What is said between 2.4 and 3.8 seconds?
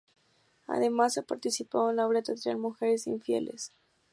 "Mujeres infieles".